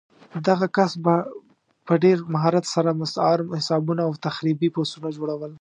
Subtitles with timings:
[0.47, 1.15] دغه کس به
[1.85, 5.41] په ډېر مهارت سره مستعار حسابونه او تخریبي پوسټونه جوړول